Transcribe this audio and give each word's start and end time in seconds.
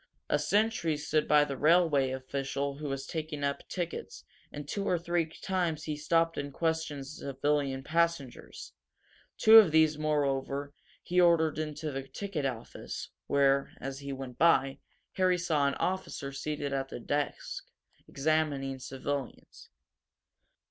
A 0.31 0.39
sentry 0.39 0.97
stood 0.97 1.27
by 1.27 1.43
the 1.45 1.55
railway 1.55 2.09
official 2.09 2.77
who 2.77 2.89
was 2.89 3.05
taking 3.05 3.43
up 3.43 3.61
tickets, 3.69 4.23
and 4.51 4.67
two 4.67 4.83
or 4.83 4.97
three 4.97 5.27
times 5.27 5.83
he 5.83 5.95
stopped 5.95 6.39
and 6.39 6.51
questioned 6.51 7.05
civilian 7.05 7.83
passengers. 7.83 8.73
Two 9.37 9.57
of 9.57 9.69
these, 9.69 9.99
moreover, 9.99 10.73
he 11.03 11.21
ordered 11.21 11.59
into 11.59 11.91
the 11.91 12.01
ticket 12.07 12.47
office, 12.47 13.09
where, 13.27 13.73
as 13.79 13.99
he 13.99 14.11
went 14.11 14.39
by, 14.39 14.79
Harry 15.17 15.37
saw 15.37 15.67
an 15.67 15.75
officer, 15.75 16.31
seated 16.31 16.73
at 16.73 16.91
a 16.91 16.99
desk, 16.99 17.63
examining 18.07 18.79
civilians. 18.79 19.69